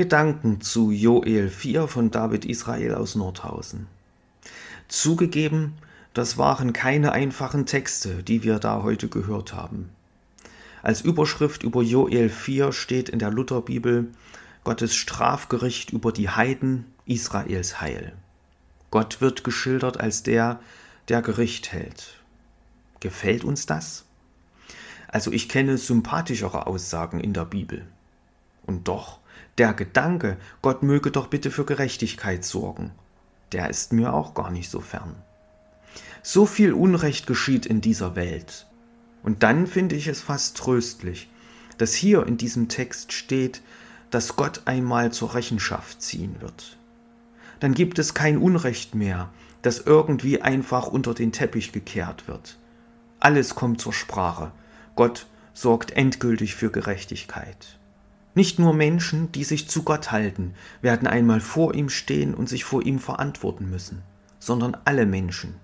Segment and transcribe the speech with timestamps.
[0.00, 3.86] Gedanken zu Joel 4 von David Israel aus Nordhausen.
[4.88, 5.74] Zugegeben,
[6.14, 9.90] das waren keine einfachen Texte, die wir da heute gehört haben.
[10.82, 14.08] Als Überschrift über Joel 4 steht in der Lutherbibel
[14.64, 18.14] Gottes Strafgericht über die Heiden, Israels Heil.
[18.90, 20.60] Gott wird geschildert als der,
[21.10, 22.14] der Gericht hält.
[23.00, 24.06] Gefällt uns das?
[25.08, 27.86] Also ich kenne sympathischere Aussagen in der Bibel.
[28.64, 29.19] Und doch,
[29.60, 32.92] der Gedanke, Gott möge doch bitte für Gerechtigkeit sorgen,
[33.52, 35.16] der ist mir auch gar nicht so fern.
[36.22, 38.66] So viel Unrecht geschieht in dieser Welt.
[39.22, 41.28] Und dann finde ich es fast tröstlich,
[41.76, 43.60] dass hier in diesem Text steht,
[44.08, 46.78] dass Gott einmal zur Rechenschaft ziehen wird.
[47.60, 49.28] Dann gibt es kein Unrecht mehr,
[49.60, 52.56] das irgendwie einfach unter den Teppich gekehrt wird.
[53.18, 54.52] Alles kommt zur Sprache.
[54.96, 57.78] Gott sorgt endgültig für Gerechtigkeit.
[58.34, 62.64] Nicht nur Menschen, die sich zu Gott halten, werden einmal vor ihm stehen und sich
[62.64, 64.02] vor ihm verantworten müssen,
[64.38, 65.56] sondern alle Menschen.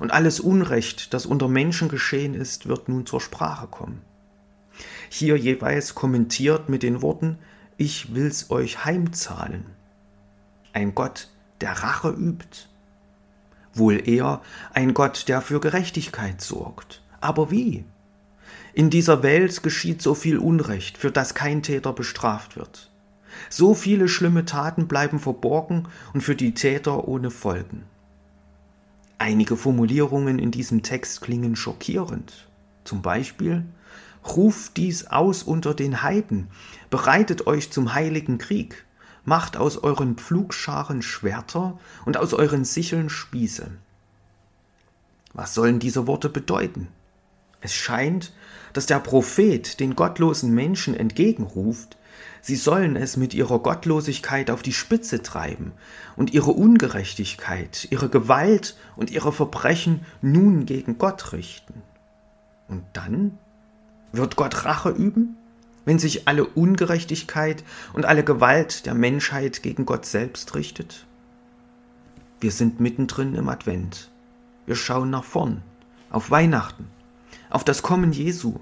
[0.00, 4.02] Und alles Unrecht, das unter Menschen geschehen ist, wird nun zur Sprache kommen.
[5.08, 7.38] Hier jeweils kommentiert mit den Worten,
[7.76, 9.66] ich will's euch heimzahlen.
[10.72, 11.28] Ein Gott,
[11.60, 12.68] der Rache übt.
[13.72, 17.02] Wohl eher ein Gott, der für Gerechtigkeit sorgt.
[17.20, 17.84] Aber wie?
[18.72, 22.90] In dieser Welt geschieht so viel Unrecht, für das kein Täter bestraft wird.
[23.50, 27.84] So viele schlimme Taten bleiben verborgen und für die Täter ohne Folgen.
[29.18, 32.48] Einige Formulierungen in diesem Text klingen schockierend.
[32.84, 33.64] Zum Beispiel
[34.26, 36.48] Ruft dies aus unter den Heiden,
[36.90, 38.84] bereitet euch zum heiligen Krieg,
[39.24, 43.70] macht aus euren Pflugscharen Schwerter und aus euren Sicheln Spieße.
[45.34, 46.88] Was sollen diese Worte bedeuten?
[47.64, 48.30] Es scheint,
[48.74, 51.96] dass der Prophet den gottlosen Menschen entgegenruft,
[52.42, 55.72] sie sollen es mit ihrer Gottlosigkeit auf die Spitze treiben
[56.14, 61.80] und ihre Ungerechtigkeit, ihre Gewalt und ihre Verbrechen nun gegen Gott richten.
[62.68, 63.38] Und dann
[64.12, 65.38] wird Gott Rache üben,
[65.86, 67.64] wenn sich alle Ungerechtigkeit
[67.94, 71.06] und alle Gewalt der Menschheit gegen Gott selbst richtet?
[72.40, 74.10] Wir sind mittendrin im Advent.
[74.66, 75.62] Wir schauen nach vorn,
[76.10, 76.90] auf Weihnachten,
[77.54, 78.60] auf das Kommen Jesu.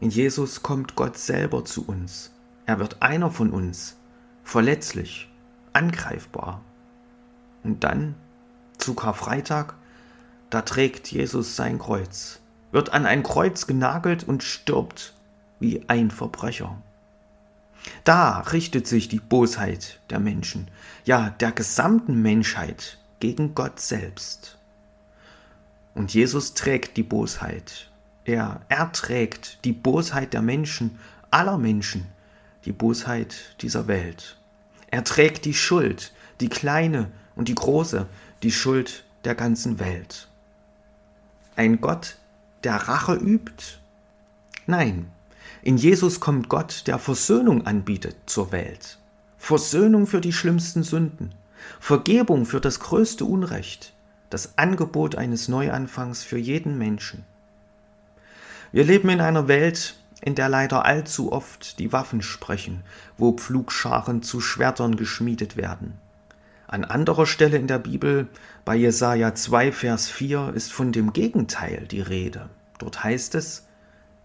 [0.00, 2.30] In Jesus kommt Gott selber zu uns.
[2.66, 3.96] Er wird einer von uns,
[4.42, 5.28] verletzlich,
[5.72, 6.60] angreifbar.
[7.62, 8.14] Und dann,
[8.78, 9.74] zu Karfreitag,
[10.50, 12.40] da trägt Jesus sein Kreuz
[12.74, 15.14] wird an ein Kreuz genagelt und stirbt
[15.60, 16.76] wie ein Verbrecher.
[18.02, 20.68] Da richtet sich die Bosheit der Menschen,
[21.04, 24.58] ja der gesamten Menschheit gegen Gott selbst.
[25.94, 27.92] Und Jesus trägt die Bosheit.
[28.24, 30.98] Er erträgt die Bosheit der Menschen,
[31.30, 32.06] aller Menschen,
[32.64, 34.38] die Bosheit dieser Welt.
[34.90, 38.06] Er trägt die Schuld, die kleine und die große,
[38.42, 40.28] die Schuld der ganzen Welt.
[41.56, 42.16] Ein Gott,
[42.62, 43.78] der Rache übt?
[44.66, 45.10] Nein,
[45.62, 48.98] in Jesus kommt Gott, der Versöhnung anbietet zur Welt.
[49.36, 51.34] Versöhnung für die schlimmsten Sünden,
[51.78, 53.92] Vergebung für das größte Unrecht,
[54.30, 57.24] das Angebot eines Neuanfangs für jeden Menschen.
[58.74, 62.82] Wir leben in einer Welt, in der leider allzu oft die Waffen sprechen,
[63.16, 65.92] wo Pflugscharen zu Schwertern geschmiedet werden.
[66.66, 68.26] An anderer Stelle in der Bibel,
[68.64, 72.50] bei Jesaja 2, Vers 4, ist von dem Gegenteil die Rede.
[72.78, 73.64] Dort heißt es,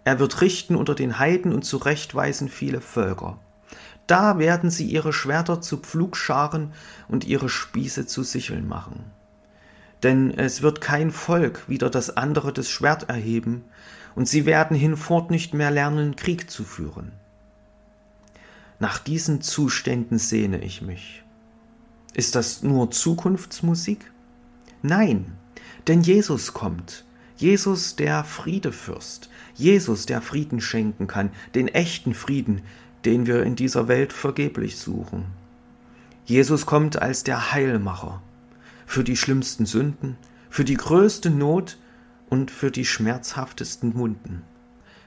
[0.03, 3.37] er wird richten unter den Heiden und zurechtweisen viele Völker.
[4.07, 6.73] Da werden sie ihre Schwerter zu Pflugscharen
[7.07, 9.11] und ihre Spieße zu Sicheln machen.
[10.03, 13.63] Denn es wird kein Volk wieder das andere das Schwert erheben,
[14.15, 17.11] und sie werden hinfort nicht mehr lernen, Krieg zu führen.
[18.79, 21.23] Nach diesen Zuständen sehne ich mich.
[22.13, 24.11] Ist das nur Zukunftsmusik?
[24.81, 25.37] Nein,
[25.87, 27.05] denn Jesus kommt.
[27.35, 29.29] Jesus der Friedefürst.
[29.55, 32.61] Jesus der Frieden schenken kann, den echten Frieden,
[33.05, 35.25] den wir in dieser Welt vergeblich suchen.
[36.25, 38.21] Jesus kommt als der Heilmacher
[38.89, 40.17] für die schlimmsten Sünden,
[40.49, 41.77] für die größte Not
[42.27, 44.41] und für die schmerzhaftesten Wunden.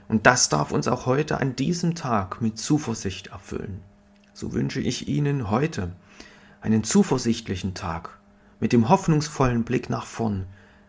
[0.06, 3.80] Und das darf uns auch heute an diesem Tag mit Zuversicht erfüllen.
[4.34, 5.96] So wünsche ich Ihnen heute
[6.60, 8.20] einen zuversichtlichen Tag
[8.60, 10.46] mit dem hoffnungsvollen Blick nach vorn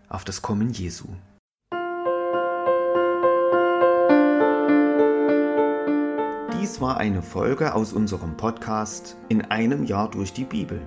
[0.08, 1.08] auf das Kommen Jesu.
[6.62, 10.80] Dies war eine Folge aus unserem Podcast In einem Jahr durch die Bibel,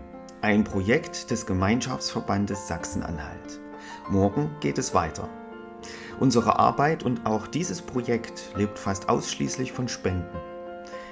[0.46, 3.58] ein Projekt des Gemeinschaftsverbandes Sachsen-Anhalt.
[4.08, 5.28] Morgen geht es weiter.
[6.20, 10.38] Unsere Arbeit und auch dieses Projekt lebt fast ausschließlich von Spenden.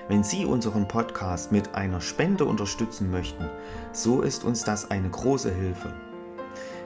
[0.07, 3.51] Wenn Sie unseren Podcast mit einer Spende unterstützen möchten,
[3.91, 5.93] so ist uns das eine große Hilfe.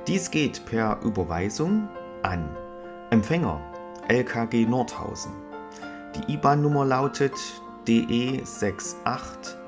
[0.06, 1.86] Dies geht per Überweisung
[2.22, 2.48] an
[3.10, 3.60] Empfänger
[4.08, 5.32] LKG Nordhausen.
[6.14, 7.34] Die IBAN-Nummer lautet
[7.86, 8.42] DE
[9.04, 9.67] 68